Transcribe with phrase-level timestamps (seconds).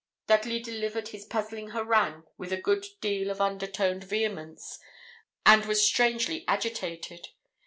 [0.25, 4.79] Dudley delivered his puzzling harangue with a good deal of undertoned vehemence,
[5.45, 7.27] and was strangely agitated.